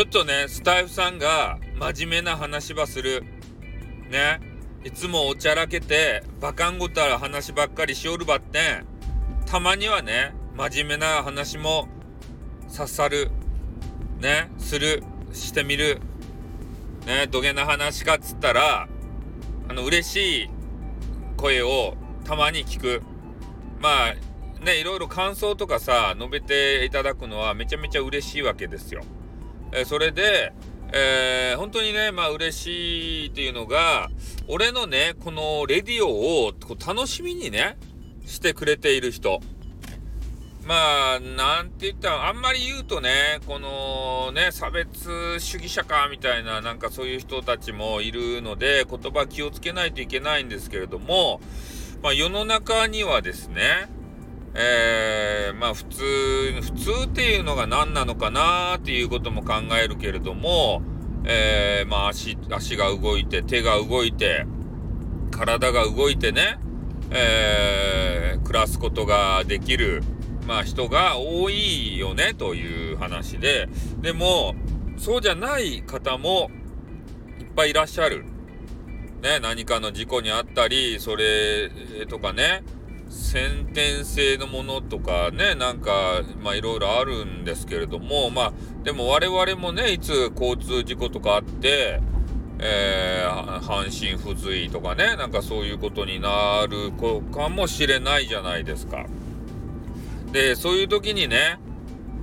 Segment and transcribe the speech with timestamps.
[0.00, 3.22] ちょっとね、スタイフさんが真面目な話ばする。
[4.08, 4.40] ね。
[4.82, 8.86] いつもおちゃらけて、バカンごたら話ばっかりしおるばってん。
[9.44, 11.86] たまにはね、真面目な話も
[12.74, 13.30] 刺さる。
[14.20, 15.02] ね、する。
[15.34, 16.00] してみる。
[17.04, 18.88] ね、どげな話かっつったら、
[19.68, 20.50] あの、嬉しい
[21.36, 21.94] 声を
[22.24, 23.02] たまに聞く。
[23.82, 29.02] まあ、ね、いろいろ感想とかさ、述べていただくのはめちゃめちゃ嬉しいわけですよ。
[29.72, 30.52] えそれで、
[30.92, 34.10] えー、本当にね、まあ嬉しいっていうのが、
[34.48, 37.78] 俺のね、このレディオをこう楽しみにね、
[38.26, 39.40] してくれている人。
[40.66, 51.40] まあ、なんて言ったら、あんまり言うとね、このね、差別主義者か、みたいな、なんかそういう人たちもいるので、言葉気をつけないといけないんですけれども、
[52.02, 53.88] まあ世の中にはですね、
[54.54, 56.02] えー、まあ普通、
[56.60, 60.82] 普通っていうのが何なのかなっていうことも考えるけれども、
[61.24, 64.46] えー、まあ足、足が動いて、手が動いて、
[65.30, 66.58] 体が動いてね、
[67.10, 70.02] えー、暮らすことができる、
[70.46, 73.68] まあ人が多いよねという話で、
[74.00, 74.54] でも、
[74.96, 76.50] そうじゃない方も
[77.38, 78.24] いっぱいいらっしゃる。
[79.22, 81.70] ね、何かの事故にあったり、それ
[82.08, 82.62] とかね、
[83.10, 88.52] 先天性のものとかね、なんか、まあいろいろあるんですけれども、まあ、
[88.84, 92.00] でも我々もね、いつ交通事故とかあって、
[92.60, 96.92] えー、半身不随とかね、なんかそういうことになる
[97.32, 99.06] かもしれないじゃないですか。
[100.30, 101.58] で、そういう時にね、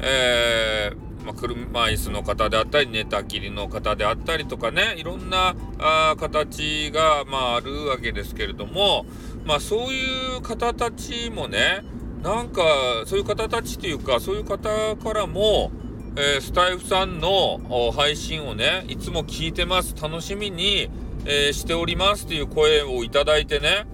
[0.00, 9.06] えー、まあ、車椅子の方であったり、寝たきりの方であったりとかね、いろんなあ形が、まあ、あるわけですけれども、
[9.44, 11.84] まあそういう方たちもね、
[12.22, 12.62] なんか
[13.06, 15.72] そういう方たちというか、そういう方からも、
[16.16, 19.94] えー、スタイフさんの配信をね、いつも聞いてます。
[20.00, 20.88] 楽しみに、
[21.24, 23.86] えー、しておりますっていう声をいただいてね、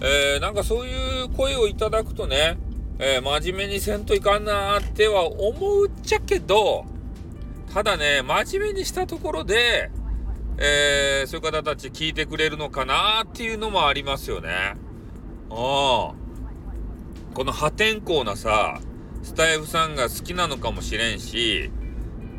[0.00, 2.56] えー、なんかそういう声をいただくとね、
[2.98, 6.84] え真面目にせんといかんなーっては思うっちゃけど、
[7.72, 9.90] ただね、真面目にしたところで、
[10.58, 14.74] えそういう方たち聞いてくれるのかなっていうのもありますよね。
[15.50, 16.14] ああ。
[17.34, 18.80] この破天荒なさ、
[19.22, 21.70] スタイフさんが好きなのかもしれんし、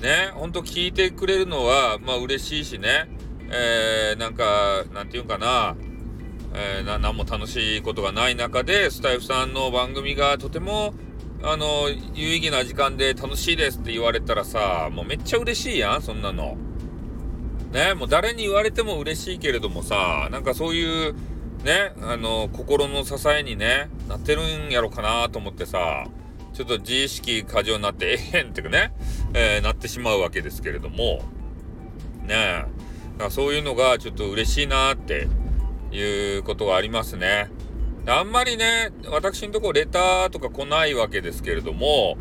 [0.00, 3.10] ね、ほんと聞いてくれるのは、まあ嬉しいしね、
[3.50, 5.76] えー、なんか、なんていうんかな、
[6.54, 10.94] えー、な、なんも楽しいことがない中で、スタイフさんの番組がとても、
[11.42, 16.56] あの、有意義な時間で楽しいですって言われたらさ、もうめっちゃ嬉しいやん、そんなの。
[17.72, 21.14] ね、もう誰に言われても嬉しいけれどもさ、なんかそういう、
[21.64, 26.06] ね、あの、心の支えにね、なってるんやろかなと思ってさ、
[26.54, 28.94] ちょっと自意識過剰になって、えへんっていうかね、
[29.34, 31.22] えー、なってしまうわけですけれども、
[32.26, 32.64] ね
[33.20, 35.28] え、そういうのがちょっと嬉しいなって
[35.92, 37.50] いうことがありますね。
[38.08, 42.16] あんまりね、私のとこレターとか来ないわけですけれども、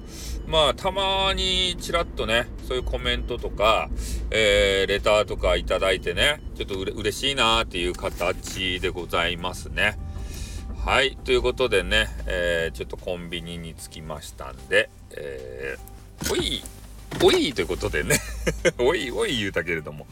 [0.47, 3.89] まあ、たまにちらっとね、そういうコメントとか、
[4.31, 9.97] えー、レターとかいただいてね、ちょっとうれ嬉しいなーっていう形でございますね。
[10.85, 11.17] はい。
[11.23, 16.63] ということでね、えー、ちょっとコンビニに着きましたんで、えー、おい、
[17.23, 18.19] おいということでね
[18.77, 20.05] おいおい言うたけれども、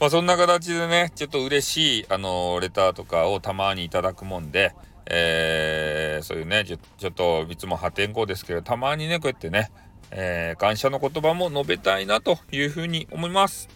[0.00, 4.74] まあそんな形でね、ちょっと嬉しい、あのー、レターとかをたまにいただくもんで、
[5.04, 9.70] えー、そういうねちょ、ちょっといつも破天荒ですけど、たまにね、こうやってね、
[10.10, 13.68] えー、感謝の言葉も述べたいなというふうに思います。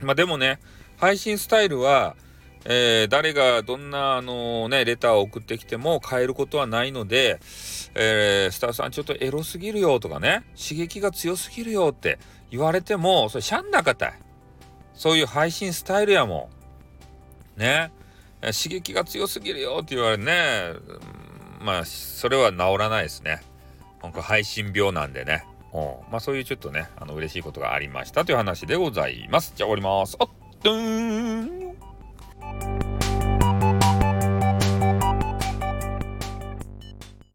[0.00, 0.58] まあでもね、
[0.98, 2.16] 配信スタイルは、
[2.66, 7.40] えー、誰がどんな、あの、ね、レターを送ってきても変えることはないので、
[7.94, 12.18] えー、スターさんちょっとエロすぎるよとかね、刺激が強すぎるよって
[12.50, 14.12] 言われても、それしゃんなかたい。
[14.94, 16.50] そういう配信スタイルやも
[17.56, 17.60] ん。
[17.60, 17.92] ね。
[18.40, 20.74] 刺激が強すぎるよって言われるね。
[21.60, 23.42] まあ、それは治らないですね。
[24.02, 25.44] なんか配信病なんでね。
[25.72, 25.80] うん。
[26.10, 29.52] まあそういうちょっとね、あの嬉しいことがありましたという話でございます。
[29.54, 30.16] じゃあ終わります。
[30.18, 30.28] あっ、
[30.62, 31.61] ドーン